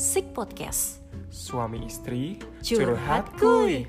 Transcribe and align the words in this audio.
Sik 0.00 0.32
Podcast. 0.32 1.04
Suami 1.28 1.84
istri 1.84 2.40
Curhat 2.64 3.36
kuy. 3.36 3.84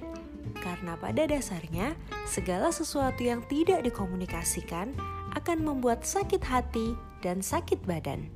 Karena 0.60 1.00
pada 1.00 1.24
dasarnya, 1.24 1.96
segala 2.28 2.68
sesuatu 2.68 3.24
yang 3.24 3.40
tidak 3.48 3.88
dikomunikasikan 3.88 4.92
akan 5.40 5.64
membuat 5.64 6.04
sakit 6.04 6.44
hati 6.44 7.00
dan 7.24 7.40
sakit 7.40 7.88
badan. 7.88 8.28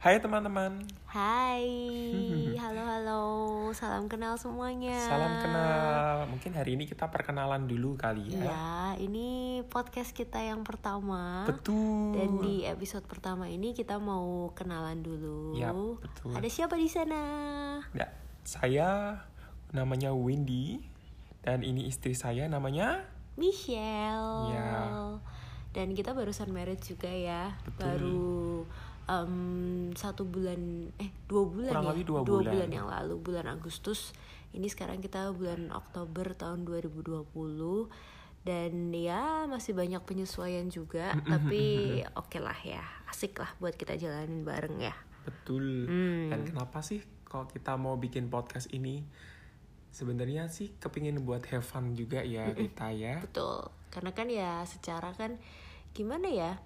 Hai 0.00 0.16
teman-teman, 0.24 0.88
Hai, 1.10 1.66
halo 2.62 2.86
halo, 2.86 3.24
salam 3.74 4.06
kenal 4.06 4.38
semuanya. 4.38 4.94
salam 4.94 5.42
kenal. 5.42 6.30
Mungkin 6.30 6.54
hari 6.54 6.78
ini 6.78 6.86
kita 6.86 7.10
perkenalan 7.10 7.66
dulu 7.66 7.98
kali 7.98 8.30
ya. 8.30 8.46
Iya, 8.46 8.70
ini 9.02 9.58
podcast 9.66 10.14
kita 10.14 10.38
yang 10.38 10.62
pertama. 10.62 11.50
Betul. 11.50 12.14
Dan 12.14 12.38
di 12.38 12.62
episode 12.62 13.02
pertama 13.10 13.50
ini 13.50 13.74
kita 13.74 13.98
mau 13.98 14.54
kenalan 14.54 15.02
dulu. 15.02 15.58
Yap, 15.58 15.98
betul. 15.98 16.30
Ada 16.30 16.46
siapa 16.46 16.78
di 16.78 16.86
sana? 16.86 17.22
Ya, 17.90 18.14
saya 18.46 19.18
namanya 19.74 20.14
Windy 20.14 20.78
dan 21.42 21.66
ini 21.66 21.90
istri 21.90 22.14
saya 22.14 22.46
namanya 22.46 23.02
Michelle. 23.34 24.54
Ya. 24.54 24.86
Dan 25.74 25.90
kita 25.98 26.14
barusan 26.14 26.54
married 26.54 26.78
juga 26.86 27.10
ya. 27.10 27.58
Betul. 27.66 27.82
Baru 27.82 28.30
em, 29.10 29.90
satu 29.98 30.22
bulan, 30.22 30.86
eh 31.02 31.10
dua 31.26 31.42
bulan 31.50 31.70
Kurang 31.74 31.84
ya. 31.84 31.90
lebih 31.90 32.04
dua 32.06 32.20
bulan. 32.22 32.70
yang 32.70 32.86
lalu, 32.86 33.14
bulan 33.18 33.50
Agustus. 33.50 34.14
Ini 34.54 34.66
sekarang 34.70 35.02
kita 35.02 35.30
bulan 35.34 35.70
Oktober 35.74 36.34
tahun 36.34 36.62
2020 36.66 37.90
dan 38.40 38.72
ya 38.94 39.44
masih 39.50 39.76
banyak 39.76 40.00
penyesuaian 40.06 40.70
juga, 40.70 41.12
tapi 41.28 42.00
oke 42.16 42.38
lah 42.40 42.56
ya, 42.64 42.80
asik 43.10 43.36
lah 43.38 43.50
buat 43.58 43.76
kita 43.76 43.98
jalanin 43.98 44.46
bareng 44.46 44.78
ya. 44.80 44.94
betul. 45.20 45.84
Hmm. 45.84 46.32
Dan 46.32 46.48
kenapa 46.48 46.80
sih 46.80 47.04
kalau 47.28 47.44
kita 47.44 47.76
mau 47.76 48.00
bikin 48.00 48.32
podcast 48.32 48.72
ini? 48.72 49.04
Sebenarnya 49.90 50.46
sih 50.48 50.72
kepingin 50.78 51.20
buat 51.26 51.44
have 51.50 51.66
fun 51.66 51.92
juga 51.98 52.22
ya 52.24 52.54
kita 52.54 52.94
ya. 52.94 53.18
Betul, 53.20 53.68
karena 53.92 54.10
kan 54.14 54.26
ya 54.30 54.62
secara 54.64 55.12
kan 55.18 55.36
gimana 55.92 56.30
ya? 56.30 56.62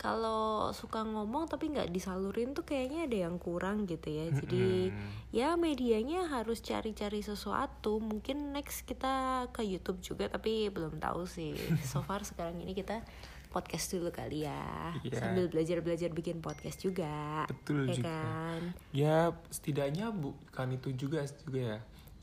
Kalau 0.00 0.72
suka 0.72 1.04
ngomong 1.04 1.44
tapi 1.44 1.68
nggak 1.68 1.92
disalurin 1.92 2.56
tuh 2.56 2.64
kayaknya 2.64 3.04
ada 3.04 3.28
yang 3.28 3.36
kurang 3.36 3.84
gitu 3.84 4.08
ya. 4.08 4.32
Jadi 4.32 4.88
ya 5.28 5.60
medianya 5.60 6.24
harus 6.24 6.64
cari-cari 6.64 7.20
sesuatu. 7.20 8.00
Mungkin 8.00 8.56
next 8.56 8.88
kita 8.88 9.44
ke 9.52 9.60
YouTube 9.60 10.00
juga 10.00 10.32
tapi 10.32 10.72
belum 10.72 10.96
tahu 10.96 11.28
sih. 11.28 11.52
So 11.84 12.00
far 12.08 12.24
sekarang 12.24 12.64
ini 12.64 12.72
kita 12.72 13.04
podcast 13.52 13.92
dulu 13.92 14.08
kali 14.08 14.48
ya. 14.48 14.96
Iya. 15.04 15.20
Sambil 15.20 15.52
belajar-belajar 15.52 16.08
bikin 16.16 16.40
podcast 16.40 16.80
juga. 16.80 17.44
Betul 17.44 17.92
ya 17.92 18.00
juga. 18.00 18.08
kan? 18.08 18.60
Ya 18.96 19.16
setidaknya 19.52 20.08
bukan 20.16 20.80
itu 20.80 20.96
juga 20.96 21.28
juga 21.44 21.76
ya. 21.76 21.78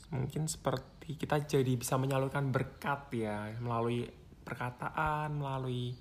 Mungkin 0.09 0.49
seperti 0.49 1.13
kita 1.13 1.45
jadi 1.45 1.77
bisa 1.77 1.93
menyalurkan 2.01 2.49
berkat 2.49 3.05
ya 3.13 3.53
melalui 3.61 4.09
perkataan, 4.41 5.37
melalui 5.37 5.93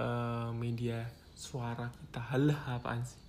eh, 0.00 0.48
media 0.56 1.04
suara 1.36 1.92
kita. 1.92 2.20
Halah 2.32 2.80
apaan 2.80 3.04
sih? 3.04 3.20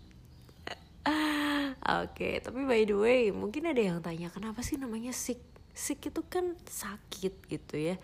Oke, 1.82 2.38
tapi 2.46 2.62
by 2.64 2.86
the 2.86 2.94
way, 2.94 3.22
mungkin 3.34 3.66
ada 3.66 3.82
yang 3.82 4.00
tanya 4.06 4.30
kenapa 4.30 4.62
sih 4.62 4.78
namanya 4.78 5.10
sick? 5.12 5.42
Sick 5.74 6.14
itu 6.14 6.22
kan 6.30 6.54
sakit 6.70 7.50
gitu 7.50 7.76
ya. 7.76 7.98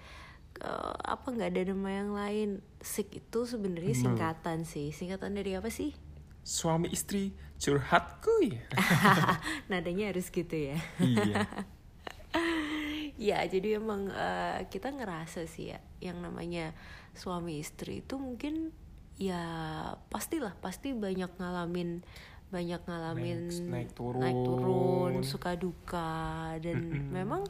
Eh, 0.58 0.95
apa 1.06 1.30
nggak 1.30 1.54
ada 1.54 1.62
nama 1.70 1.90
yang 1.94 2.12
lain? 2.18 2.50
Sick 2.82 3.14
itu 3.14 3.45
sebenarnya 3.45 3.94
singkatan 3.94 4.66
sih. 4.66 4.90
Singkatan 4.90 5.38
dari 5.38 5.54
apa 5.54 5.70
sih? 5.70 5.94
Suami 6.42 6.90
istri 6.90 7.38
curhat 7.62 8.18
kuy. 8.26 8.58
Nadanya 9.70 10.10
harus 10.10 10.33
gitu 10.33 10.58
ya. 10.58 10.82
iya. 10.98 11.45
ya, 13.30 13.39
jadi 13.45 13.77
emang 13.77 14.10
eh, 14.10 14.66
kita 14.73 14.89
ngerasa 14.89 15.45
sih 15.45 15.70
ya, 15.70 15.80
yang 16.02 16.17
namanya 16.17 16.73
suami 17.17 17.60
istri 17.60 18.05
itu 18.05 18.16
mungkin 18.16 18.72
ya 19.17 19.42
pastilah 20.14 20.54
pasti 20.61 20.94
banyak 20.94 21.30
ngalamin 21.42 22.05
banyak 22.48 22.80
ngalamin 22.88 23.52
Naik- 23.52 23.67
naik 23.67 23.89
turun. 23.92 24.22
naik 24.23 24.39
turun, 24.45 25.14
suka 25.26 25.58
duka 25.60 26.56
dan 26.64 26.80
memang 27.17 27.44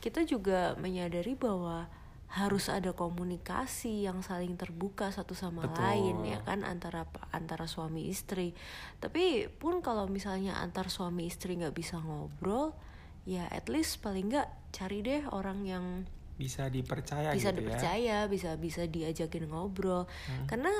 kita 0.00 0.24
juga 0.24 0.78
menyadari 0.80 1.34
bahwa 1.36 1.90
harus 2.28 2.68
ada 2.68 2.92
komunikasi 2.92 4.04
yang 4.04 4.20
saling 4.20 4.52
terbuka 4.60 5.08
satu 5.08 5.32
sama 5.32 5.64
Betul. 5.64 5.80
lain 5.80 6.16
ya 6.28 6.38
kan 6.44 6.60
antara 6.60 7.08
antara 7.32 7.64
suami 7.64 8.04
istri 8.12 8.52
tapi 9.00 9.48
pun 9.48 9.80
kalau 9.80 10.04
misalnya 10.12 10.60
antar 10.60 10.92
suami 10.92 11.24
istri 11.24 11.56
nggak 11.56 11.72
bisa 11.72 11.96
ngobrol 11.96 12.76
ya 13.24 13.48
at 13.48 13.72
least 13.72 14.04
paling 14.04 14.28
nggak 14.28 14.48
cari 14.76 15.00
deh 15.00 15.24
orang 15.32 15.64
yang 15.64 15.84
Bisa 16.38 16.70
dipercaya 16.70 17.34
bisa 17.34 17.50
gitu 17.50 17.58
ya. 17.58 17.58
dipercaya 17.58 18.16
bisa 18.30 18.50
bisa 18.56 18.86
diajakin 18.86 19.50
ngobrol. 19.50 20.06
Karena 20.46 20.70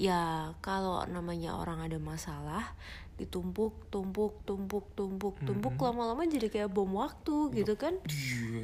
ya 0.00 0.54
kalau 0.64 1.04
namanya 1.10 1.58
orang 1.60 1.84
ada 1.84 2.00
masalah 2.00 2.72
ditumpuk 3.20 3.92
tumpuk 3.92 4.40
tumpuk 4.48 4.88
tumpuk 4.96 5.36
tumpuk 5.44 5.76
lama-lama 5.76 6.24
jadi 6.24 6.48
kayak 6.48 6.72
bom 6.72 6.88
waktu 6.96 7.52
gitu 7.52 7.76
kan. 7.76 8.00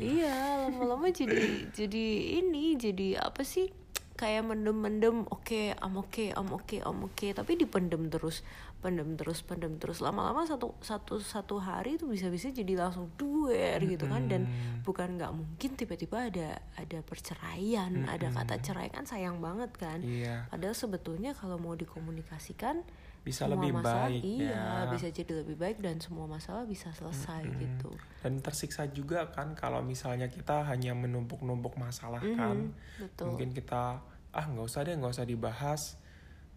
iya 0.00 0.64
lama-lama 0.64 1.12
jadi 1.12 1.68
jadi 1.76 2.06
ini 2.40 2.78
jadi 2.80 3.20
apa 3.20 3.44
sih? 3.44 3.68
Kayak 4.16 4.48
mendem-mendem 4.48 5.28
oke 5.28 5.76
am 5.76 6.00
oke 6.00 6.32
am 6.32 6.48
oke 6.56 6.80
am 6.80 7.04
oke 7.04 7.36
tapi 7.36 7.52
dipendem 7.60 8.08
terus 8.08 8.40
pendem 8.86 9.18
terus 9.18 9.42
pendem 9.42 9.74
terus 9.76 9.98
lama-lama 9.98 10.46
satu 10.46 10.78
satu 10.78 11.18
satu 11.18 11.58
hari 11.58 11.98
itu 11.98 12.06
bisa-bisa 12.06 12.54
jadi 12.54 12.78
langsung 12.78 13.10
duer 13.18 13.82
gitu 13.82 14.06
kan 14.06 14.30
dan 14.30 14.46
bukan 14.80 15.18
nggak 15.18 15.34
mungkin 15.34 15.74
tiba-tiba 15.74 16.30
ada 16.30 16.48
ada 16.78 17.02
perceraian 17.02 17.90
ada 18.06 18.30
kata 18.30 18.62
cerai 18.62 18.86
kan 18.88 19.02
sayang 19.02 19.42
banget 19.42 19.74
kan 19.74 19.98
Iya. 19.98 20.46
padahal 20.46 20.70
sebetulnya 20.72 21.34
kalau 21.34 21.58
mau 21.58 21.74
dikomunikasikan 21.74 22.86
Bisa 23.26 23.50
semua 23.50 23.58
lebih 23.58 23.74
masalah 23.74 24.06
baik 24.06 24.22
iya 24.22 24.54
ya. 24.54 24.86
bisa 24.86 25.10
jadi 25.10 25.32
lebih 25.42 25.58
baik 25.58 25.82
dan 25.82 25.98
semua 25.98 26.30
masalah 26.30 26.62
bisa 26.62 26.94
selesai 26.94 27.42
gitu 27.58 27.90
Dan 28.22 28.38
tersiksa 28.38 28.86
juga 28.86 29.34
kan 29.34 29.58
kalau 29.58 29.82
misalnya 29.82 30.30
kita 30.30 30.62
hanya 30.62 30.94
menumpuk-numpuk 30.94 31.74
masalah 31.74 32.22
kan. 32.22 32.70
Mm-hmm. 32.70 33.02
betul 33.02 33.26
Mungkin 33.34 33.50
kita 33.50 33.98
ah 34.30 34.46
nggak 34.46 34.62
usah 34.62 34.86
deh 34.86 34.94
nggak 34.94 35.10
usah 35.10 35.26
dibahas. 35.26 35.98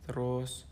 Terus 0.06 0.69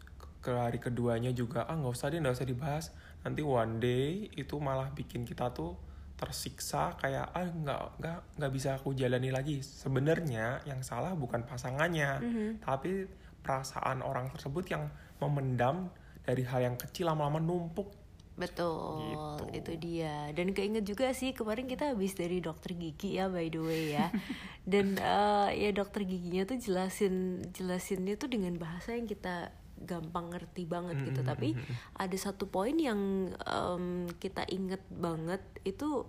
ke 0.48 0.56
hari 0.56 0.80
keduanya 0.80 1.36
juga 1.36 1.68
ah 1.68 1.76
nggak 1.76 1.92
usah 1.92 2.08
deh 2.08 2.24
nggak 2.24 2.36
usah 2.40 2.48
dibahas. 2.48 2.86
Nanti 3.28 3.44
one 3.44 3.84
day 3.84 4.32
itu 4.32 4.56
malah 4.64 4.88
bikin 4.96 5.28
kita 5.28 5.52
tuh 5.52 5.76
tersiksa 6.16 6.96
kayak 6.98 7.36
ah 7.36 7.44
nggak 7.46 7.82
nggak 8.00 8.20
nggak 8.40 8.52
bisa 8.56 8.80
aku 8.80 8.96
jalani 8.96 9.28
lagi. 9.28 9.60
Sebenarnya 9.60 10.64
yang 10.64 10.80
salah 10.82 11.12
bukan 11.14 11.44
pasangannya, 11.44 12.24
Mm-hmm. 12.24 12.50
tapi 12.64 13.06
perasaan 13.44 14.00
orang 14.00 14.32
tersebut 14.32 14.66
yang 14.72 14.88
memendam 15.20 15.92
dari 16.24 16.44
hal 16.44 16.64
yang 16.64 16.76
kecil 16.76 17.08
lama-lama 17.08 17.40
numpuk 17.40 17.92
Betul, 18.38 19.02
Gitu. 19.02 19.44
itu 19.58 19.72
dia. 19.82 20.30
Dan 20.30 20.54
keinget 20.54 20.86
juga 20.86 21.10
sih 21.10 21.34
kemarin 21.34 21.66
kita 21.66 21.90
habis 21.90 22.14
dari 22.14 22.38
dokter 22.38 22.78
gigi 22.78 23.18
ya 23.18 23.34
by 23.34 23.50
the 23.50 23.58
way 23.58 23.98
ya. 23.98 24.14
Dan 24.72 24.94
eh, 24.96 25.50
ya 25.58 25.70
dokter 25.74 26.06
giginya 26.06 26.46
tuh 26.46 26.62
jelasin 26.62 27.42
jelasinnya 27.50 28.14
tuh 28.14 28.30
dengan 28.30 28.54
bahasa 28.62 28.94
yang 28.94 29.10
kita 29.10 29.50
gampang 29.86 30.34
ngerti 30.34 30.66
banget 30.66 30.98
gitu. 31.06 31.22
Tapi 31.22 31.54
ada 31.98 32.18
satu 32.18 32.50
poin 32.50 32.74
yang 32.74 33.32
em, 33.46 34.10
kita 34.18 34.48
inget 34.50 34.82
banget 34.90 35.44
itu 35.68 36.08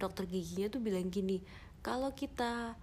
dokter 0.00 0.24
giginya 0.24 0.72
tuh 0.72 0.80
bilang 0.80 1.12
gini, 1.12 1.44
kalau 1.84 2.16
kita 2.16 2.78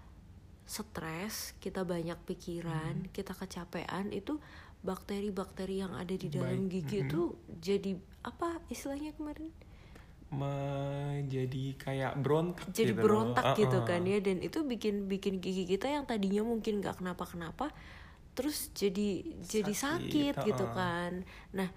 stres, 0.68 1.56
kita 1.64 1.88
banyak 1.88 2.20
pikiran, 2.28 3.10
kita 3.16 3.32
kecapean 3.34 4.12
itu 4.12 4.38
bakteri-bakteri 4.86 5.82
yang 5.82 5.98
ada 5.98 6.14
di 6.14 6.30
dalam 6.30 6.70
Baik, 6.70 6.86
gigi 6.86 6.98
itu 7.10 7.22
jadi 7.58 7.92
apa 8.22 8.62
istilahnya 8.70 9.16
kemarin 9.18 9.50
menjadi 10.28 11.66
kayak 11.80 12.20
berontak 12.20 12.68
jadi 12.76 12.92
gitu 12.92 13.00
loh. 13.00 13.04
berontak 13.04 13.46
gitu 13.56 13.78
Uh-uh. 13.80 13.88
kan 13.88 14.04
ya 14.04 14.20
dan 14.20 14.44
itu 14.44 14.60
bikin 14.68 15.08
bikin 15.08 15.40
gigi 15.40 15.64
kita 15.64 15.88
yang 15.88 16.04
tadinya 16.04 16.44
mungkin 16.44 16.84
nggak 16.84 17.00
kenapa-kenapa 17.00 17.72
terus 18.38 18.70
jadi 18.78 19.26
jadi 19.42 19.74
sakit 19.74 20.38
Sakit, 20.38 20.46
gitu 20.46 20.66
kan. 20.78 21.26
Nah 21.58 21.74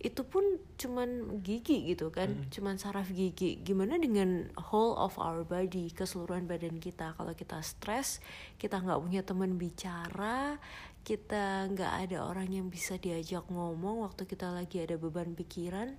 itu 0.00 0.24
pun 0.24 0.40
cuman 0.80 1.42
gigi 1.44 1.92
gitu 1.92 2.08
kan 2.08 2.48
cuman 2.48 2.80
saraf 2.80 3.12
gigi. 3.12 3.60
Gimana 3.60 4.00
dengan 4.00 4.48
whole 4.56 4.96
of 4.96 5.18
our 5.20 5.44
body 5.44 5.92
keseluruhan 5.92 6.48
badan 6.48 6.80
kita? 6.80 7.12
Kalau 7.18 7.34
kita 7.36 7.60
stres 7.60 8.22
kita 8.56 8.80
nggak 8.80 9.02
punya 9.02 9.20
teman 9.20 9.58
bicara 9.58 10.56
kita 11.00 11.66
nggak 11.72 11.92
ada 12.06 12.28
orang 12.28 12.48
yang 12.52 12.66
bisa 12.68 13.00
diajak 13.00 13.48
ngomong 13.48 14.04
waktu 14.04 14.28
kita 14.28 14.52
lagi 14.52 14.84
ada 14.84 15.00
beban 15.00 15.32
pikiran 15.32 15.96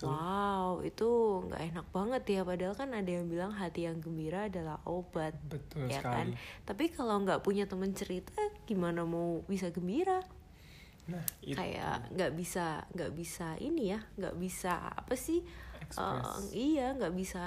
wow 0.00 0.80
itu 0.80 1.08
nggak 1.50 1.62
enak 1.74 1.86
banget 1.92 2.22
ya 2.38 2.40
padahal 2.46 2.74
kan 2.78 2.90
ada 2.94 3.10
yang 3.10 3.26
bilang 3.28 3.52
hati 3.52 3.84
yang 3.84 4.00
gembira 4.00 4.48
adalah 4.48 4.80
obat 4.88 5.36
Betul 5.44 5.90
ya 5.90 6.00
sekali. 6.00 6.14
kan 6.14 6.26
tapi 6.64 6.84
kalau 6.94 7.20
nggak 7.26 7.42
punya 7.44 7.68
teman 7.68 7.92
cerita 7.92 8.38
gimana 8.64 9.04
mau 9.04 9.42
bisa 9.44 9.68
gembira 9.74 10.22
nah 11.04 11.20
itu 11.44 11.58
kayak 11.58 12.16
nggak 12.16 12.32
bisa 12.32 12.88
nggak 12.96 13.12
bisa 13.12 13.60
ini 13.60 13.92
ya 13.92 14.00
nggak 14.16 14.36
bisa 14.40 14.72
apa 14.96 15.14
sih 15.18 15.44
Express. 15.84 16.48
Eh, 16.56 16.72
iya 16.72 16.96
nggak 16.96 17.12
bisa 17.12 17.44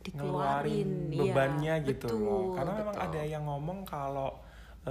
dikeluarin 0.00 1.12
iya, 1.12 1.20
bebannya 1.28 1.74
gitu 1.84 2.08
loh 2.16 2.16
betul, 2.16 2.56
karena 2.56 2.72
memang 2.72 2.96
betul. 2.96 3.08
ada 3.12 3.20
yang 3.28 3.44
ngomong 3.44 3.78
kalau 3.84 4.32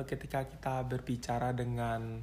ketika 0.05 0.45
kita 0.45 0.85
berbicara 0.85 1.49
dengan 1.51 2.21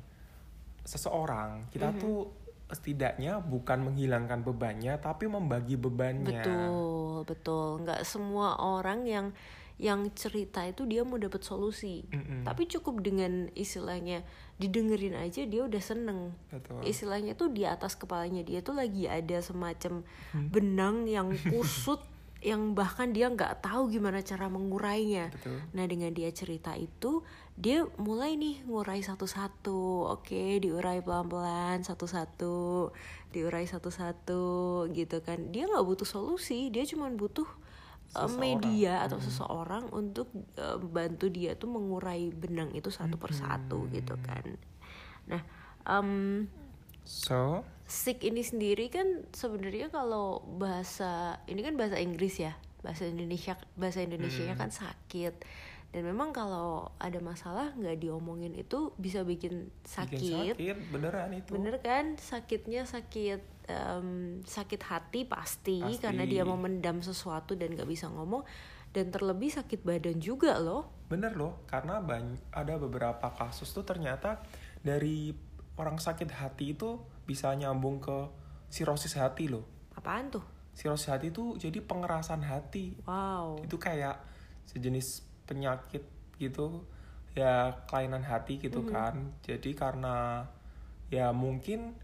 seseorang 0.82 1.66
kita 1.68 1.90
Mhm. 1.90 1.98
tuh 1.98 2.18
setidaknya 2.66 3.38
bukan 3.38 3.90
menghilangkan 3.90 4.42
bebannya 4.42 4.98
tapi 4.98 5.26
membagi 5.26 5.78
bebannya 5.78 6.42
betul 6.42 6.74
betul 7.22 7.68
nggak 7.82 8.02
semua 8.02 8.58
orang 8.58 9.06
yang 9.06 9.26
yang 9.76 10.08
cerita 10.16 10.64
itu 10.64 10.88
dia 10.88 11.04
mau 11.04 11.20
dapat 11.20 11.44
solusi 11.44 12.08
Mm-mm. 12.08 12.42
tapi 12.42 12.64
cukup 12.64 13.04
dengan 13.04 13.52
istilahnya 13.52 14.24
didengerin 14.56 15.14
aja 15.14 15.44
dia 15.44 15.62
udah 15.62 15.82
seneng 15.84 16.32
betul 16.48 16.80
istilahnya 16.80 17.36
tuh 17.36 17.52
di 17.52 17.68
atas 17.68 17.92
kepalanya 17.92 18.40
dia 18.40 18.64
tuh 18.64 18.72
lagi 18.72 19.04
ada 19.04 19.36
semacam 19.38 20.00
Hmm. 20.32 20.48
benang 20.48 21.04
yang 21.06 21.28
kusut 21.52 22.00
yang 22.46 22.78
bahkan 22.78 23.10
dia 23.10 23.26
nggak 23.26 23.58
tahu 23.58 23.90
gimana 23.90 24.22
cara 24.22 24.46
mengurainya 24.46 25.34
betul 25.34 25.58
Nah 25.74 25.84
dengan 25.90 26.14
dia 26.14 26.30
cerita 26.30 26.78
itu 26.78 27.26
dia 27.58 27.88
mulai 27.96 28.36
nih 28.36 28.68
ngurai 28.68 29.00
satu-satu, 29.00 30.12
oke 30.12 30.60
diurai 30.60 31.00
pelan-pelan 31.00 31.80
satu-satu, 31.82 32.92
diurai 33.32 33.64
satu-satu 33.64 34.44
gitu 34.92 35.24
kan. 35.24 35.50
Dia 35.50 35.64
nggak 35.64 35.84
butuh 35.88 36.04
solusi, 36.04 36.68
dia 36.68 36.84
cuma 36.84 37.08
butuh 37.08 37.48
uh, 38.12 38.28
Seseorang. 38.28 38.36
media 38.36 38.94
atau 39.02 39.18
seseorang 39.18 39.88
untuk 39.88 40.28
uh, 40.60 40.76
bantu 40.76 41.32
dia 41.32 41.56
tuh 41.56 41.72
mengurai 41.72 42.28
benang 42.28 42.70
itu 42.76 42.92
satu 42.92 43.16
persatu 43.16 43.88
gitu 43.88 44.20
kan. 44.20 44.44
Nah 45.26 45.40
em, 45.88 46.44
so 47.08 47.64
sick 47.86 48.22
ini 48.22 48.42
sendiri 48.42 48.90
kan 48.90 49.24
sebenarnya 49.30 49.88
kalau 49.88 50.42
bahasa 50.58 51.38
ini 51.46 51.62
kan 51.62 51.78
bahasa 51.78 51.96
Inggris 51.96 52.36
ya 52.36 52.58
bahasa 52.82 53.06
Indonesia 53.06 53.54
bahasa 53.74 54.02
Indonesia 54.02 54.46
Hmm. 54.46 54.58
kan 54.58 54.70
sakit. 54.70 55.34
Dan 55.86 56.02
memang 56.02 56.34
kalau 56.34 56.92
ada 57.00 57.16
masalah 57.22 57.72
nggak 57.72 58.04
diomongin 58.04 58.52
itu 58.52 58.92
bisa 58.98 59.22
bikin 59.22 59.70
bikin 59.70 59.86
sakit, 59.86 60.52
sakit 60.52 60.78
beneran 60.92 61.30
itu. 61.32 61.56
Bener 61.56 61.80
kan? 61.80 62.18
Sakitnya 62.20 62.84
sakit 62.84 63.40
em, 63.66 64.08
sakit 64.44 64.82
hati 64.82 65.24
pasti, 65.24 65.80
Pasti. 65.80 66.02
karena 66.02 66.26
dia 66.28 66.44
memendam 66.44 67.00
sesuatu 67.00 67.56
dan 67.56 67.72
nggak 67.72 67.88
bisa 67.88 68.10
ngomong. 68.12 68.44
Dan 68.92 69.08
terlebih 69.08 69.48
sakit 69.48 69.86
badan 69.86 70.20
juga 70.20 70.58
loh. 70.60 70.90
Bener 71.08 71.32
loh 71.32 71.64
karena 71.64 72.02
bany- 72.02 72.44
ada 72.50 72.76
beberapa 72.76 73.32
kasus 73.32 73.70
tuh 73.72 73.86
ternyata 73.86 74.42
dari 74.82 75.32
orang 75.76 75.96
sakit 75.96 76.28
hati 76.28 76.76
itu 76.76 76.98
bisa 77.26 77.52
nyambung 77.52 77.98
ke 78.00 78.30
sirosis 78.70 79.18
hati 79.18 79.50
loh. 79.50 79.66
Apaan 79.92 80.30
tuh? 80.30 80.44
Sirosis 80.72 81.10
hati 81.10 81.34
itu 81.34 81.58
jadi 81.58 81.82
pengerasan 81.82 82.40
hati. 82.40 82.96
Wow. 83.04 83.60
Itu 83.60 83.76
kayak 83.76 84.22
sejenis 84.66 85.26
penyakit 85.46 86.02
gitu 86.38 86.84
ya 87.36 87.84
kelainan 87.84 88.24
hati 88.24 88.56
gitu 88.56 88.86
kan. 88.88 89.36
Jadi 89.44 89.76
karena 89.76 90.46
ya 91.12 91.30
mungkin 91.30 91.94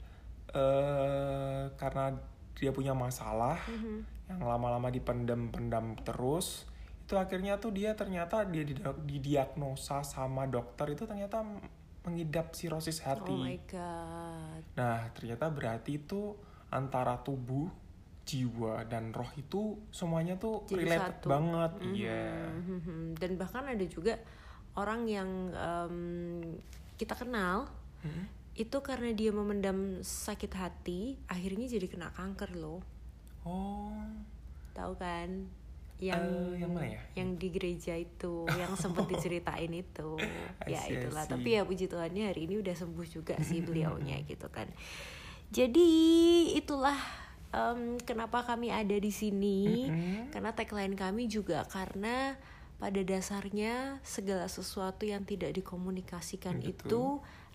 eh 0.53 1.63
karena 1.81 2.13
dia 2.53 2.71
punya 2.71 2.93
masalah 2.93 3.57
Mhm. 3.67 4.29
yang 4.29 4.41
lama-lama 4.45 4.93
dipendam-pendam 4.93 5.97
terus 6.05 6.69
itu 7.03 7.19
akhirnya 7.19 7.59
tuh 7.59 7.75
dia 7.75 7.97
ternyata 7.97 8.45
dia 8.47 8.63
didia- 8.63 8.95
didiagnosa 9.03 10.05
sama 10.07 10.47
dokter 10.47 10.93
itu 10.93 11.05
ternyata 11.05 11.43
mengidap 12.03 12.51
sirosis 12.53 12.99
hati 13.01 13.31
oh 13.31 13.41
my 13.41 13.59
god 13.67 14.63
Nah, 14.75 15.07
ternyata 15.13 15.47
berarti 15.49 15.97
itu 15.97 16.35
antara 16.69 17.21
tubuh, 17.21 17.69
jiwa, 18.23 18.83
dan 18.87 19.13
roh 19.13 19.29
itu 19.35 19.77
semuanya 19.91 20.35
tuh 20.35 20.65
Jadi 20.67 20.83
related 20.83 21.21
satu. 21.21 21.29
banget. 21.29 21.73
Iya. 21.85 22.49
Mhm. 22.49 23.15
Dan 23.15 23.37
bahkan 23.37 23.69
ada 23.69 23.85
juga 23.85 24.17
orang 24.73 25.05
yang 25.05 25.31
em, 25.53 25.97
kita 26.97 27.15
kenal 27.15 27.69
Hmm? 28.03 28.27
itu 28.53 28.83
karena 28.83 29.15
dia 29.15 29.31
memendam 29.31 30.03
sakit 30.03 30.53
hati, 30.53 31.23
akhirnya 31.25 31.71
jadi 31.71 31.87
kena 31.87 32.11
kanker 32.11 32.59
loh. 32.59 32.83
Oh, 33.45 33.95
Tahu 34.73 34.93
kan? 34.99 35.47
Yang 36.03 36.23
Eh, 36.27 36.67
yang 36.67 36.71
mana 36.75 36.89
ya? 36.91 37.01
Yang 37.15 37.29
di 37.39 37.49
gereja 37.55 37.95
itu, 37.95 38.35
yang 38.51 38.75
sempat 38.75 39.07
diceritain 39.07 39.71
itu. 39.71 40.19
Ya 40.67 40.83
itulah. 40.91 41.25
Tapi 41.31 41.55
ya 41.55 41.63
puji 41.63 41.87
Tuhannya 41.87 42.35
hari 42.35 42.51
ini 42.51 42.59
udah 42.59 42.75
sembuh 42.75 43.07
juga 43.07 43.39
sih 43.43 43.63
beliaunya 43.67 44.19
gitu 44.27 44.51
kan. 44.51 44.67
Jadi 45.55 45.89
itulah 46.59 46.99
em, 47.55 48.03
kenapa 48.03 48.43
kami 48.43 48.75
ada 48.75 48.99
di 48.99 49.13
sini. 49.15 49.87
Mm-mm. 49.87 50.35
Karena 50.35 50.51
tagline 50.51 50.99
kami 50.99 51.31
juga 51.31 51.63
karena 51.71 52.35
pada 52.83 52.99
dasarnya 52.99 54.03
segala 54.03 54.51
sesuatu 54.51 55.07
yang 55.07 55.23
tidak 55.23 55.55
dikomunikasikan 55.55 56.59
Betul. 56.59 56.75
itu 56.75 57.05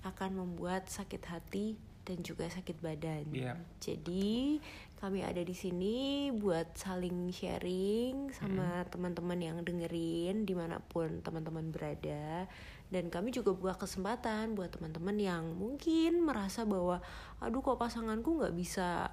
akan 0.07 0.39
membuat 0.39 0.87
sakit 0.87 1.23
hati 1.27 1.75
dan 2.07 2.23
juga 2.23 2.47
sakit 2.47 2.79
badan. 2.79 3.27
Iya. 3.35 3.59
Jadi 3.83 4.63
kami 4.95 5.27
ada 5.27 5.43
di 5.43 5.51
sini 5.51 6.31
buat 6.31 6.79
saling 6.79 7.29
sharing 7.35 8.31
sama 8.31 8.87
teman-teman 8.87 9.37
yang 9.43 9.57
dengerin 9.59 10.47
di 10.47 10.55
mana 10.55 10.79
pun 10.79 11.19
teman-teman 11.19 11.67
berada. 11.67 12.47
Dan 12.87 13.11
kami 13.11 13.35
juga 13.35 13.51
buka 13.51 13.75
kesempatan 13.75 14.55
buat 14.55 14.71
teman-teman 14.71 15.19
yang 15.19 15.43
mungkin 15.59 16.23
merasa 16.23 16.63
bahwa 16.63 17.03
aduh 17.43 17.59
kok 17.59 17.75
pasanganku 17.75 18.39
nggak 18.39 18.55
bisa 18.55 19.11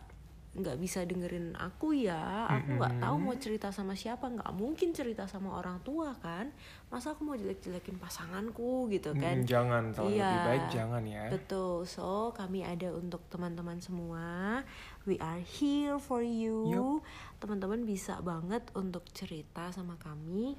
nggak 0.55 0.79
bisa 0.79 1.03
dengerin 1.03 1.59
aku 1.59 1.99
ya 1.99 2.47
aku 2.47 2.79
nggak 2.79 3.03
tahu 3.03 3.17
mau 3.19 3.35
cerita 3.35 3.75
sama 3.75 3.93
siapa 3.93 4.31
nggak 4.31 4.55
mungkin 4.55 4.95
cerita 4.95 5.27
sama 5.27 5.59
orang 5.59 5.83
tua 5.83 6.15
kan 6.15 6.55
masa 6.89 7.11
aku 7.11 7.27
mau 7.27 7.35
jelek-jelekin 7.35 7.99
pasanganku 7.99 8.87
gitu 8.89 9.11
kan 9.13 9.35
Mm, 9.37 9.51
jangan, 9.51 9.91
kalau 9.91 10.07
lebih 10.09 10.23
Iya. 10.23 10.47
baik 10.47 10.65
jangan 10.71 11.03
ya. 11.03 11.25
Betul, 11.27 11.83
so 11.85 12.07
kami 12.31 12.63
ada 12.63 12.95
untuk 12.95 13.27
teman-teman 13.27 13.83
semua. 13.83 14.63
We 15.03 15.19
are 15.19 15.43
here 15.43 15.99
for 15.99 16.23
you. 16.23 17.03
Teman-teman 17.37 17.83
bisa 17.83 18.23
banget 18.23 18.63
untuk 18.73 19.03
cerita 19.11 19.69
sama 19.69 19.99
kami 19.99 20.55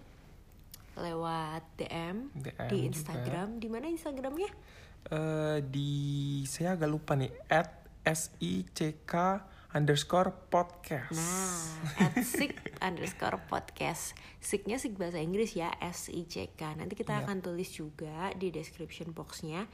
lewat 0.94 1.64
DM, 1.78 2.36
DM 2.36 2.68
di. 2.68 2.78
Instagram. 2.86 3.60
Di 3.60 3.68
mana 3.68 3.88
Instagramnya? 3.88 4.52
Eh, 5.08 5.58
di 5.64 5.92
saya 6.44 6.76
agak 6.76 6.90
lupa 6.90 7.16
nih. 7.16 7.32
At 7.48 7.80
sick 8.12 9.08
underscore 9.76 10.32
podcast. 10.48 11.12
Nah, 11.12 12.08
at 12.08 12.16
underscore 12.80 13.44
podcast. 13.52 14.16
Sicknya 14.40 14.80
sik 14.80 14.96
bahasa 14.96 15.20
Inggris 15.20 15.52
ya, 15.60 15.76
S 15.84 16.08
I 16.08 16.24
C 16.24 16.48
K. 16.56 16.80
Nanti 16.80 16.96
kita 16.96 17.20
Iya. 17.20 17.28
akan 17.28 17.44
tulis 17.44 17.68
juga 17.76 18.32
di 18.40 18.56
description 18.56 19.12
boxnya 19.12 19.68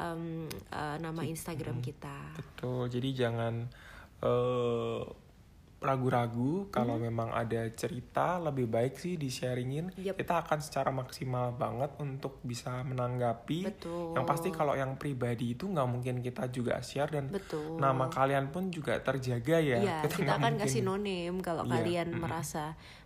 em, 0.00 0.48
eh, 0.48 0.96
nama 0.96 1.20
Instagram 1.20 1.84
kita. 1.84 2.32
Betul. 2.40 2.88
Jadi 2.88 3.08
jangan 3.12 3.54
eh, 4.24 5.02
ragu-ragu 5.76 6.72
kalau 6.72 6.96
memang 6.96 7.28
ada 7.30 7.68
cerita 7.76 8.40
lebih 8.40 8.64
baik 8.66 8.96
sih 8.96 9.14
di 9.14 9.28
sharingin. 9.28 9.92
Yep. 9.94 10.16
Kita 10.16 10.40
akan 10.42 10.58
secara 10.64 10.88
maksimal 10.88 11.52
banget 11.52 11.92
untuk 12.00 12.40
bisa 12.40 12.80
menanggapi. 12.82 13.68
Betul. 13.68 14.16
Yang 14.16 14.26
pasti 14.26 14.48
kalau 14.50 14.72
yang 14.72 14.96
pribadi 14.96 15.52
itu 15.52 15.68
nggak 15.68 15.88
mungkin 15.88 16.24
kita 16.24 16.48
juga 16.48 16.80
share 16.80 17.12
dan 17.12 17.28
Betul. 17.28 17.76
nama 17.76 18.08
kalian 18.08 18.48
pun 18.48 18.72
juga 18.72 18.96
terjaga 18.98 19.60
ya. 19.60 19.78
Iya, 19.78 19.96
kita, 20.08 20.24
nggak 20.24 20.36
akan 20.40 20.52
mungkin- 20.56 20.60
kasih 20.64 20.80
no 20.82 20.94
name 20.96 21.38
kalau 21.44 21.64
Iya, 21.68 21.72
kalian 21.76 22.08
mm-mm. 22.10 22.22
merasa 22.24 22.64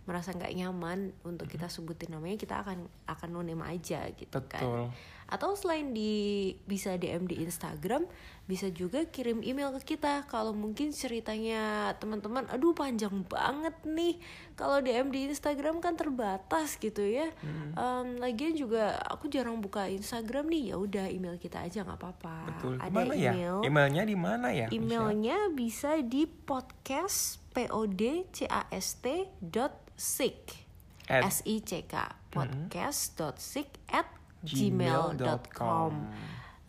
merasa 0.09 0.33
nggak 0.33 0.53
nyaman 0.57 1.13
untuk 1.21 1.45
kita 1.45 1.69
sebutin 1.69 2.17
namanya, 2.17 2.37
kita 2.41 2.65
akan 2.65 2.89
akan 3.05 3.29
no 3.29 3.41
name 3.45 3.61
aja 3.61 4.09
gitu 4.13 4.39
kan. 4.49 4.61
Betul. 4.61 4.83
Atau 5.31 5.55
selain 5.55 5.95
di 5.95 6.51
bisa 6.67 6.99
DM 6.99 7.23
di 7.23 7.39
Instagram, 7.39 8.03
bisa 8.51 8.67
juga 8.67 9.07
kirim 9.07 9.39
email 9.39 9.71
ke 9.79 9.95
kita 9.95 10.27
kalau 10.27 10.51
mungkin 10.51 10.91
ceritanya 10.91 11.95
teman-teman, 11.95 12.51
aduh 12.51 12.75
panjang 12.75 13.23
banget 13.23 13.77
nih. 13.87 14.19
Kalau 14.61 14.77
DM 14.77 15.09
di 15.09 15.25
Instagram 15.25 15.81
kan 15.81 15.97
terbatas 15.97 16.77
gitu 16.77 17.01
ya. 17.01 17.33
Em, 17.73 18.21
lagian 18.21 18.53
juga 18.53 18.93
aku 19.09 19.25
jarang 19.25 19.57
buka 19.57 19.89
Instagram 19.89 20.53
nih, 20.53 20.69
ya 20.69 20.75
udah 20.77 21.05
email 21.09 21.41
kita 21.41 21.65
aja 21.65 21.81
nggak 21.81 21.97
apa-apa. 21.97 22.37
Betul. 22.53 22.73
Ada 22.77 23.01
ya? 23.17 23.33
email. 23.33 23.55
Emailnya 23.65 24.03
di 24.05 24.13
mana 24.13 24.47
ya? 24.53 24.69
Emailnya 24.69 25.49
bisa 25.49 25.97
di 26.05 26.29
podcast 26.29 27.41
podcast 27.51 29.01
dot 29.41 29.73
sick 29.97 30.39
s 31.09 31.37
i 31.43 31.59
c 31.59 31.83
k 31.83 31.93
podcast 32.31 33.17
dot 33.19 33.41
sick 33.41 33.81
at 33.91 34.07
gmail.com. 34.45 35.19
gmail.com 35.19 35.91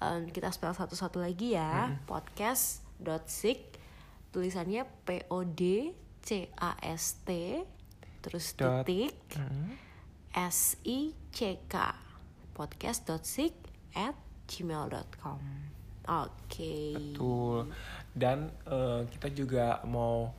Em, 0.03 0.27
kita 0.35 0.51
spell 0.51 0.75
satu-satu 0.75 1.23
lagi 1.23 1.55
ya 1.55 1.95
podcast 2.11 2.83
dot 2.99 3.31
sick 3.31 3.79
tulisannya 4.35 4.83
p 5.07 5.23
o 5.31 5.47
d 5.47 5.95
c 6.19 6.51
a 6.59 6.75
s 6.83 7.23
t 7.23 7.63
terus 8.23 8.55
Dot- 8.55 8.87
titik 8.87 9.13
Mm. 9.35 9.75
s 10.33 10.79
i 10.83 11.11
c 11.29 11.61
k 11.67 11.75
podcast 12.53 13.05
dot 13.05 13.23
sick 13.23 13.53
at 13.93 14.15
gmail.com 14.47 15.39
oke 16.03 16.75
Betul. 16.95 17.69
Dan 18.13 18.49
eh, 18.65 19.01
kita 19.09 19.29
juga 19.29 19.67
mau 19.85 20.33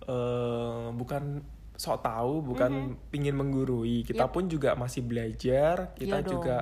eh, 0.00 0.86
bukan 0.90 1.40
sok 1.74 1.98
tahu, 2.00 2.34
bukan 2.44 2.72
pingin 3.08 3.34
menggurui. 3.34 4.02
Kita 4.02 4.28
pun 4.28 4.46
juga 4.46 4.74
masih 4.74 5.02
belajar. 5.02 5.90
Kita 5.92 6.18
Iya 6.18 6.22
dong. 6.22 6.32
juga 6.38 6.58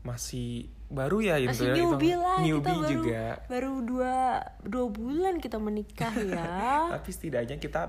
masih 0.00 0.68
baru 0.84 1.18
ya 1.18 1.40
itu 1.40 1.48
masih 1.50 1.66
ya, 1.66 1.74
newbie 1.74 2.14
lah 2.14 2.38
newbie 2.38 2.60
kita 2.60 2.76
baru 2.76 2.92
juga. 2.92 3.22
baru 3.48 3.72
dua 3.82 4.14
dua 4.62 4.86
bulan 4.86 5.34
kita 5.40 5.56
menikah 5.56 6.12
ya 6.12 6.54
Tapi 6.94 7.08
setidaknya 7.08 7.56
kita 7.56 7.82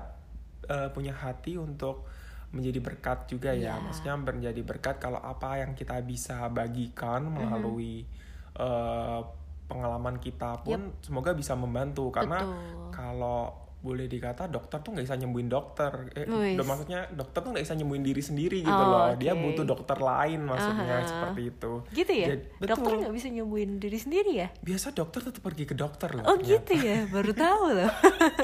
eh, 0.66 0.88
punya 0.90 1.12
hati 1.12 1.56
untuk 1.56 2.06
menjadi 2.48 2.78
berkat 2.78 3.26
juga 3.26 3.50
ya. 3.50 3.74
Iya. 3.74 3.82
Maksudnya 3.82 4.14
menjadi 4.14 4.62
berkat 4.62 4.96
kalau 4.96 5.18
apa 5.18 5.58
yang 5.58 5.72
kita 5.72 5.98
bisa 6.00 6.46
bagikan 6.48 7.26
melalui 7.28 8.06
eh, 8.54 9.20
pengalaman 9.66 10.16
kita 10.16 10.62
pun 10.62 10.94
semoga 11.00 11.32
bisa 11.32 11.52
membantu 11.52 12.08
karena 12.08 12.38
Betul. 12.38 12.90
kalau 12.90 13.40
boleh 13.76 14.06
dikata 14.06 14.46
dokter 14.46 14.78
tuh 14.80 14.90
nggak 14.90 15.04
bisa 15.04 15.14
nyembuhin 15.16 15.46
dokter. 15.46 15.90
Eh, 16.16 16.26
maksudnya 16.56 17.06
dokter 17.08 17.38
tuh 17.40 17.50
nggak 17.50 17.62
bisa 17.62 17.74
nyembuhin 17.74 18.02
diri 18.02 18.18
sendiri 18.18 18.58
gitu 18.62 18.72
Oh, 18.72 18.88
loh. 18.88 19.14
Dia 19.14 19.30
oke. 19.30 19.42
butuh 19.42 19.64
dokter 19.64 19.98
lain 20.00 20.40
maksudnya 20.42 20.96
Aha. 20.96 21.06
seperti 21.06 21.40
itu. 21.48 21.72
gitu 21.92 22.12
ya 22.12 22.26
Jadi- 22.32 22.46
dokter 22.66 22.92
nggak 22.96 23.14
bisa 23.14 23.28
nyembuhin 23.28 23.70
diri 23.76 23.98
sendiri 24.00 24.32
ya 24.36 24.48
Biasa 24.56 24.90
dokter 24.90 25.20
tetap 25.20 25.38
pergi 25.40 25.64
ke 25.66 25.74
dokter 25.74 26.08
loh. 26.10 26.24
oh 26.24 26.34
ternyata. 26.34 26.50
gitu 26.56 26.72
ya 26.78 26.98
baru 27.06 27.30
tahu 27.32 27.64
loh 27.74 27.92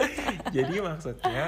Jadi 0.57 0.75
maksudnya 0.79 1.45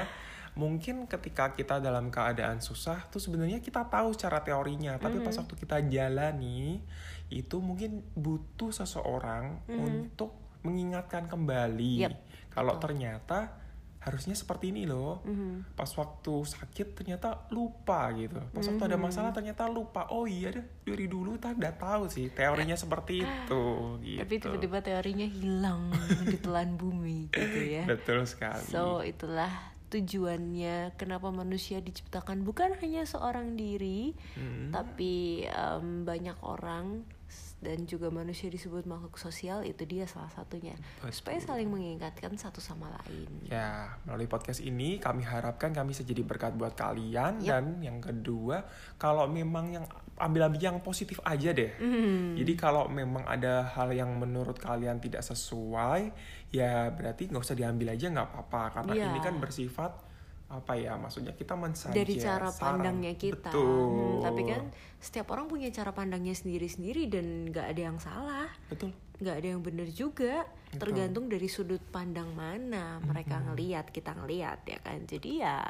mungkin 0.55 1.03
ketika 1.05 1.51
kita 1.51 1.83
dalam 1.83 2.07
keadaan 2.07 2.63
susah 2.63 3.11
tuh 3.11 3.19
sebenarnya 3.19 3.59
kita 3.59 3.83
tahu 3.91 4.15
secara 4.15 4.39
teorinya, 4.39 4.95
tapi 4.95 5.19
pas 5.19 5.35
waktu 5.35 5.55
kita 5.59 5.83
jalani 5.91 6.79
itu 7.27 7.57
mungkin 7.59 8.05
butuh 8.15 8.71
seseorang 8.71 9.67
untuk 9.67 10.31
mengingatkan 10.65 11.29
kembali 11.29 11.93
Yap, 12.07 12.15
kalau 12.49 12.79
ternyata 12.81 13.65
harusnya 14.05 14.37
seperti 14.37 14.69
ini 14.69 14.85
loh. 14.85 15.25
Mhm. 15.25 15.73
Pas 15.73 15.89
waktu 15.97 16.33
sakit 16.45 16.93
ternyata 16.93 17.49
lupa 17.49 18.13
gitu. 18.13 18.37
Pas 18.53 18.61
waktu 18.61 18.83
ada 18.85 18.97
masalah 19.01 19.33
ternyata 19.33 19.65
lupa. 19.65 20.05
Oh 20.13 20.29
iya 20.29 20.53
deh 20.53 20.65
dari 20.85 21.09
dulu 21.09 21.41
kita 21.41 21.57
udah 21.57 21.73
tahu 21.73 22.03
sih 22.05 22.29
teorinya 22.29 22.77
seperti 22.77 23.21
itu 23.25 23.65
gitu. 24.05 24.21
tapi 24.21 24.33
tiba-tiba 24.37 24.77
teorinya 24.85 25.25
hilang 25.25 25.89
ditelan 26.31 26.77
bumi 26.77 27.33
gitu 27.33 27.59
ya 27.65 27.89
Betul 27.89 28.29
sekali. 28.29 28.69
So 28.69 29.01
itulah 29.01 29.74
tujuannya 29.89 30.93
kenapa 30.97 31.29
manusia 31.29 31.79
diciptakan 31.79 32.43
bukan 32.43 32.75
hanya 32.81 33.05
seorang 33.05 33.55
diri, 33.55 34.11
Hmm. 34.35 34.69
tapi 34.73 35.45
em, 35.45 36.03
banyak 36.03 36.37
orang 36.41 37.05
dan 37.63 37.87
juga 37.89 38.11
manusia 38.13 38.51
disebut 38.51 38.85
makhluk 38.85 39.15
sosial 39.17 39.65
itu 39.65 39.87
dia 39.87 40.05
salah 40.05 40.29
satunya 40.29 40.75
supaya 41.09 41.39
saling 41.41 41.65
mengingatkan 41.71 42.35
satu 42.37 42.61
sama 42.61 42.91
lain. 43.01 43.25
Ya, 43.47 43.95
melalui 44.05 44.29
podcast 44.29 44.61
ini 44.61 45.01
kami 45.01 45.25
harapkan 45.25 45.73
kami 45.73 45.95
bisa 45.95 46.05
jadi 46.05 46.21
berkat 46.21 46.53
buat 46.53 46.77
kalian 46.77 47.41
Yap. 47.41 47.47
dan 47.49 47.65
yang 47.81 47.97
kedua, 48.03 48.67
kalau 49.01 49.25
memang 49.25 49.71
yang 49.73 49.85
ambil-ambil 50.15 50.61
yang 50.61 50.77
positif 50.79 51.19
aja 51.27 51.51
deh. 51.51 51.75
Hmm. 51.75 52.37
Jadi 52.37 52.53
kalau 52.55 52.87
memang 52.87 53.27
ada 53.27 53.67
hal 53.75 53.91
yang 53.91 54.13
menurut 54.15 54.55
kalian 54.61 55.01
tidak 55.01 55.25
sesuai, 55.25 56.11
ya 56.53 56.87
berarti 56.93 57.27
nggak 57.27 57.43
usah 57.43 57.57
diambil 57.57 57.91
aja 57.97 58.07
nggak 58.13 58.27
apa-apa 58.31 58.63
karena 58.79 58.93
Iya. 58.95 59.05
ini 59.11 59.19
kan 59.19 59.35
bersifat 59.41 59.91
apa 60.49 60.77
ya? 60.77 60.97
Maksudnya 60.97 61.33
kita 61.33 61.57
mensaja 61.57 61.95
dari 61.95 62.15
cara 62.17 62.49
saran. 62.49 62.81
pandangnya 62.81 63.13
kita. 63.17 63.49
Betul. 63.49 63.65
Hmm, 63.65 64.21
tapi 64.21 64.41
kan 64.45 64.61
setiap 65.01 65.27
orang 65.33 65.45
punya 65.49 65.69
cara 65.69 65.91
pandangnya 65.93 66.33
sendiri-sendiri 66.33 67.09
dan 67.09 67.49
nggak 67.49 67.65
ada 67.65 67.81
yang 67.81 67.97
salah. 67.97 68.49
betul. 68.69 68.91
nggak 69.15 69.35
ada 69.39 69.47
yang 69.47 69.63
bener 69.63 69.87
juga 69.95 70.43
tergantung 70.77 71.25
dari 71.27 71.47
sudut 71.47 71.81
pandang 71.81 72.31
mana 72.31 72.99
mereka 72.99 73.39
ngelihat 73.41 73.89
kita 73.89 74.11
ngelihat 74.13 74.63
ya 74.65 74.79
kan? 74.79 75.03
Jadi 75.03 75.31
ya 75.39 75.63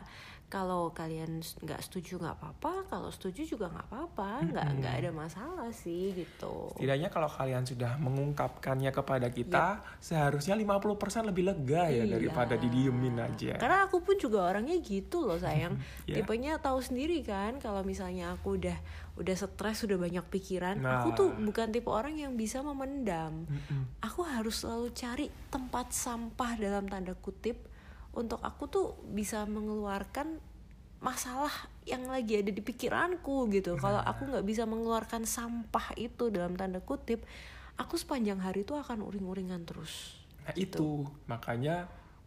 kalau 0.45 0.93
kalian 0.93 1.41
nggak 1.41 1.81
setuju 1.81 2.21
nggak 2.21 2.37
apa-apa. 2.37 2.85
Kalau 2.85 3.09
setuju 3.09 3.43
juga 3.49 3.65
nggak 3.65 3.87
apa-apa. 3.89 4.45
Nggak 4.45 4.67
nggak 4.77 4.95
ada 5.01 5.11
masalah 5.11 5.69
sih 5.73 6.13
gitu. 6.13 6.69
Setidaknya 6.77 7.09
kalau 7.09 7.25
kalian 7.25 7.65
sudah 7.65 7.97
mengungkapkannya 7.97 8.93
kepada 8.93 9.33
kita, 9.33 9.81
seharusnya 9.97 10.53
50% 10.53 11.25
lebih 11.25 11.49
lega 11.49 11.89
ya 11.89 12.05
Iya. 12.05 12.13
daripada 12.17 12.53
didiemin 12.55 13.17
aja. 13.17 13.57
karena 13.57 13.89
aku 13.89 14.05
pun 14.05 14.15
juga 14.15 14.45
orangnya 14.45 14.77
gitu 14.79 15.25
loh 15.25 15.41
sayang. 15.41 15.75
Ya. 16.05 16.21
tipenya 16.21 16.61
tahu 16.61 16.77
sendiri 16.77 17.25
kan 17.25 17.57
kalau 17.57 17.81
misalnya 17.81 18.37
aku 18.37 18.61
udah 18.61 18.77
udah 19.15 19.35
stres 19.35 19.87
sudah 19.87 19.95
banyak 19.95 20.23
pikiran 20.27 20.75
Nah. 20.83 20.99
aku 20.99 21.15
tuh 21.15 21.29
bukan 21.31 21.71
tipe 21.71 21.87
orang 21.87 22.19
yang 22.19 22.35
bisa 22.35 22.59
memendam 22.59 23.47
Mm-mm. 23.47 24.03
aku 24.03 24.27
harus 24.27 24.63
selalu 24.63 24.91
cari 24.91 25.31
tempat 25.47 25.95
sampah 25.95 26.59
dalam 26.59 26.85
tanda 26.91 27.15
kutip 27.15 27.55
untuk 28.11 28.39
aku 28.43 28.67
tuh 28.67 28.87
bisa 29.11 29.43
mengeluarkan 29.47 30.39
masalah 31.03 31.51
yang 31.85 32.07
lagi 32.09 32.39
ada 32.41 32.49
di 32.49 32.63
pikiranku 32.63 33.45
gitu. 33.53 33.77
Kalau 33.77 34.01
aku 34.01 34.25
nggak 34.25 34.41
bisa 34.47 34.63
mengeluarkan 34.65 35.27
sampah 35.27 35.93
itu 35.99 36.33
dalam 36.33 36.57
tanda 36.57 36.81
kutip, 36.81 37.21
aku 37.77 37.99
sepanjang 37.99 38.41
hari 38.41 38.63
itu 38.65 38.73
akan 38.73 39.03
uring-uringan 39.05 39.67
terus. 39.67 40.17
Nah 40.47 40.55
itu 40.57 41.05
makanya 41.29 41.85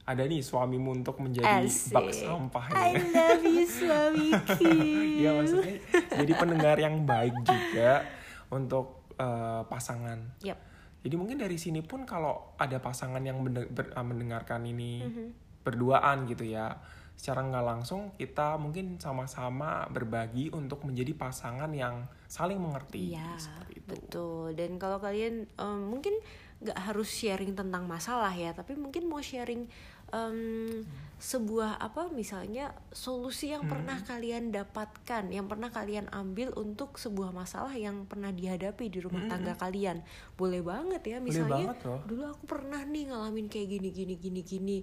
ada 0.09 0.25
nih 0.25 0.41
suamimu 0.41 0.97
untuk 0.97 1.21
menjadi 1.21 1.61
Asik. 1.61 1.93
bak 1.93 2.09
sampah 2.11 2.65
I 2.73 2.97
ya. 2.97 3.05
love 3.12 3.45
you 3.45 3.65
suamiku. 3.69 4.65
Iya 5.19 5.31
maksudnya 5.35 5.77
jadi 6.15 6.33
pendengar 6.35 6.77
yang 6.79 7.05
baik 7.05 7.37
juga 7.43 8.09
untuk 8.49 9.05
eh, 9.15 9.62
pasangan. 9.65 10.41
Yap. 10.41 10.57
Jadi 10.99 11.15
mungkin 11.15 11.37
dari 11.37 11.55
sini 11.55 11.79
pun 11.81 12.03
kalau 12.03 12.55
ada 12.57 12.79
pasangan 12.79 13.21
yang 13.21 13.45
eh, 13.45 13.69
mendengarkan 14.00 14.65
ini 14.65 15.05
Mhm. 15.05 15.27
berduaan 15.61 16.25
gitu 16.25 16.49
ya, 16.49 16.81
secara 17.12 17.43
nggak 17.43 17.67
langsung 17.67 18.15
kita 18.15 18.57
mungkin 18.57 18.97
sama-sama 18.97 19.85
berbagi 19.88 20.49
untuk 20.49 20.83
menjadi 20.83 21.12
pasangan 21.12 21.69
yang 21.69 22.07
saling 22.25 22.57
mengerti 22.57 23.12
Iya, 23.12 23.37
seperti 23.37 23.73
itu. 23.77 23.91
betul. 23.91 24.45
Dan 24.55 24.79
kalau 24.79 24.97
kalian 24.97 25.45
em, 25.50 25.81
mungkin 25.85 26.15
nggak 26.59 26.79
harus 26.81 27.07
sharing 27.07 27.53
tentang 27.53 27.85
masalah 27.85 28.33
ya, 28.33 28.50
tapi 28.50 28.75
mungkin 28.75 29.07
mau 29.07 29.21
sharing 29.21 29.69
em, 30.12 30.85
sebuah 31.19 31.83
apa 31.83 32.15
misalnya 32.15 32.71
solusi 32.95 33.50
yang 33.50 33.67
pernah 33.67 33.99
kalian 34.07 34.55
dapatkan, 34.55 35.27
yang 35.35 35.50
pernah 35.50 35.67
kalian 35.67 36.07
ambil 36.15 36.55
untuk 36.55 36.95
sebuah 36.95 37.35
masalah 37.35 37.75
yang 37.75 38.07
pernah 38.07 38.31
dihadapi 38.31 38.87
di 38.87 39.03
rumah 39.03 39.27
tangga 39.27 39.59
kalian, 39.59 39.99
boleh 40.38 40.62
banget 40.62 41.03
ya. 41.03 41.19
Misalnya 41.19 41.75
banget 41.75 41.79
loh. 41.91 42.00
dulu 42.07 42.23
aku 42.31 42.45
pernah 42.47 42.87
nih 42.87 43.11
ngalamin 43.11 43.50
kayak 43.50 43.67
gini 43.67 43.88
gini 43.91 44.15
gini 44.15 44.41
gini. 44.47 44.79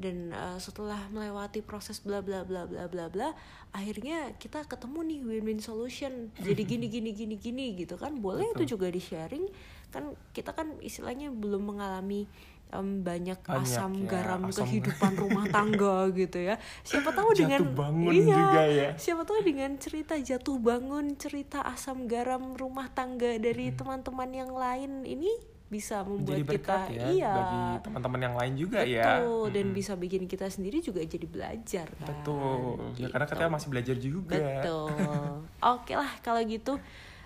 Dan 0.00 0.30
uh, 0.32 0.56
setelah 0.62 1.10
melewati 1.10 1.60
proses 1.60 2.00
bla 2.00 2.22
bla 2.22 2.46
bla 2.46 2.64
bla 2.64 2.88
bla 2.88 3.12
bla 3.12 3.36
akhirnya 3.74 4.32
kita 4.40 4.64
ketemu 4.70 4.98
nih 5.10 5.20
win-win 5.26 5.58
solution. 5.58 6.30
Jadi 6.38 6.62
gini 6.70 6.86
gini 6.94 7.10
gini 7.10 7.34
gini 7.34 7.74
gitu 7.74 7.98
kan. 7.98 8.14
Boleh 8.22 8.46
itu 8.54 8.78
juga 8.78 8.86
di 8.86 9.02
sharing 9.02 9.50
kan 9.90 10.14
kita 10.30 10.54
kan 10.54 10.78
istilahnya 10.78 11.34
belum 11.34 11.74
mengalami 11.74 12.30
em, 12.70 13.00
banyak, 13.00 13.38
Banyak 13.40 13.60
asam 13.60 13.92
ya, 13.96 14.06
garam 14.08 14.42
asam- 14.46 14.62
kehidupan 14.64 15.12
rumah 15.14 15.46
tangga 15.46 15.96
gitu 16.16 16.38
ya 16.40 16.54
siapa 16.80 17.10
tahu 17.10 17.30
Jatuh 17.30 17.38
dengan 17.40 17.62
bangun 17.72 18.12
iya 18.12 18.36
juga 18.36 18.62
ya. 18.64 18.88
siapa 18.96 19.22
tahu 19.22 19.38
dengan 19.42 19.70
cerita 19.76 20.14
jatuh 20.14 20.56
bangun 20.56 21.14
cerita 21.14 21.60
asam 21.62 22.04
garam 22.04 22.54
rumah 22.54 22.86
tangga 22.88 23.36
dari 23.36 23.70
teman-teman 23.70 24.30
yang 24.30 24.52
lain 24.52 25.02
ini 25.02 25.30
bisa 25.66 26.02
membuat 26.02 26.42
berkat 26.42 26.66
kita 26.66 26.78
ya 26.90 27.06
iya 27.08 27.30
bagi 27.32 27.62
teman-teman 27.80 28.20
yang 28.20 28.34
lain 28.34 28.54
juga 28.56 28.82
ya. 28.82 29.22
betul 29.22 29.44
dan 29.50 29.66
bisa 29.70 29.92
bikin 29.94 30.26
kita 30.26 30.46
sendiri 30.46 30.78
juga 30.78 30.98
jadi 31.00 31.22
belajar 31.24 31.86
kan 31.96 32.10
Betul. 32.10 32.90
Ya 32.96 33.06
karena 33.06 33.22
Gitu. 33.24 33.34
kita 33.34 33.46
masih 33.46 33.68
belajar 33.68 33.96
juga. 33.96 34.34
betul 34.34 34.90
oke 35.74 35.92
lah 35.92 36.10
kalau 36.20 36.42
gitu 36.42 36.74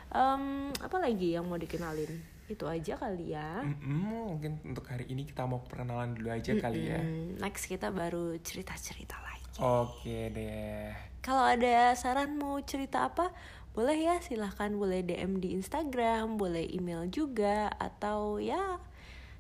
Em, 0.07 0.45
apa 0.77 0.95
lagi 0.97 1.35
yang 1.35 1.43
mau 1.43 1.57
dikenalin 1.57 2.23
itu 2.45 2.65
aja 2.65 2.95
kali 2.95 3.33
ya 3.33 3.61
Mm-mm, 3.61 4.05
mungkin 4.31 4.61
untuk 4.63 4.85
hari 4.85 5.09
ini 5.09 5.25
kita 5.25 5.43
mau 5.43 5.61
perkenalan 5.61 6.13
dulu 6.13 6.29
aja 6.29 6.53
kali 6.55 6.81
ya. 6.87 7.01
Next 7.39 7.65
kita 7.65 7.89
baru 7.89 8.37
cerita-cerita 8.39 9.17
lagi 9.17 9.49
Oke 9.57 10.29
deh. 10.29 10.93
kalau 11.21 11.41
ada 11.43 11.95
saran 11.95 12.35
mau 12.35 12.61
cerita 12.61 13.09
apa 13.09 13.33
boleh 13.71 13.97
ya 13.99 14.17
silahkan 14.21 14.71
boleh 14.71 15.01
DM 15.01 15.39
di 15.39 15.51
Instagram 15.53 16.37
boleh 16.37 16.69
email 16.69 17.09
juga 17.09 17.73
atau 17.75 18.37
ya 18.37 18.77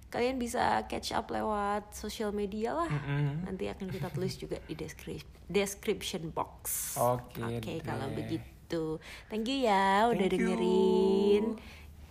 kalian 0.08 0.38
bisa 0.38 0.86
catch 0.86 1.10
up 1.10 1.26
lewat 1.28 1.90
sosial 1.90 2.30
media 2.30 2.72
lah 2.72 2.86
Mm-mm. 2.86 3.44
nanti 3.44 3.66
akan 3.66 3.86
kita 3.86 4.08
tulis 4.08 4.34
juga 4.34 4.58
di 4.64 4.74
description 4.74 5.28
description 5.44 6.22
box 6.30 6.94
Oke 6.96 7.42
Oke, 7.58 7.72
kalau 7.80 8.08
deh. 8.08 8.16
begitu 8.16 8.96
thank 9.28 9.44
you 9.44 9.62
ya 9.62 10.08
udah 10.08 10.24
Thank 10.24 10.40
you. 10.40 11.58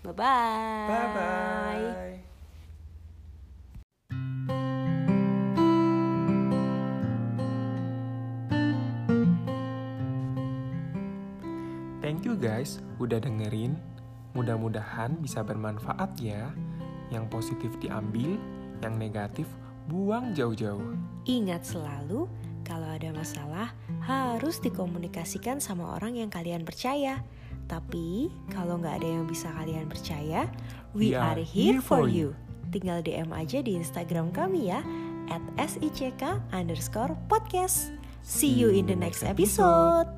Bye 0.04 0.14
bye 0.14 0.86
Bye 0.88 1.10
bye. 1.16 2.12
Thank 12.04 12.28
you 12.28 12.36
guys 12.36 12.84
udah 13.00 13.24
dengerin 13.24 13.80
Mudah-mudahan 14.34 15.14
bisa 15.22 15.46
bermanfaat 15.46 16.18
ya. 16.18 16.50
Yang 17.14 17.26
positif 17.30 17.72
diambil, 17.78 18.42
yang 18.82 18.98
negatif 18.98 19.46
buang 19.86 20.34
jauh-jauh. 20.34 20.98
Ingat 21.30 21.70
selalu, 21.70 22.26
kalau 22.66 22.90
ada 22.90 23.14
masalah 23.14 23.78
harus 24.02 24.58
dikomunikasikan 24.58 25.62
sama 25.62 25.94
orang 25.94 26.18
yang 26.18 26.34
kalian 26.34 26.66
percaya. 26.66 27.22
Tapi 27.66 28.30
kalau 28.54 28.78
nggak 28.78 29.02
ada 29.02 29.10
yang 29.10 29.26
bisa 29.26 29.50
kalian 29.58 29.90
percaya, 29.90 30.46
we, 30.94 31.18
are 31.18 31.40
here 31.40 31.82
for 31.82 32.06
you. 32.06 32.38
Tinggal 32.70 33.02
DM 33.02 33.34
aja 33.34 33.62
di 33.66 33.78
Instagram 33.78 34.30
kami 34.34 34.70
ya, 34.70 34.86
at 35.30 35.42
sick 35.70 36.22
underscore 36.54 37.18
podcast. 37.30 37.94
See 38.24 38.52
you 38.52 38.72
in 38.72 38.88
the 38.88 38.96
next 38.96 39.26
episode. 39.26 40.13